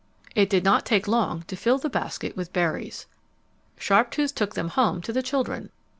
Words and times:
It 0.33 0.49
did 0.49 0.63
not 0.63 0.83
take 0.83 1.07
long 1.07 1.43
to 1.43 1.55
fill 1.55 1.77
the 1.77 1.87
basket 1.87 2.35
with 2.35 2.51
berries. 2.51 3.05
Sharptooth 3.77 4.33
took 4.33 4.55
them 4.55 4.69
home 4.69 4.99
to 5.01 5.13
the 5.13 5.21
children. 5.21 5.69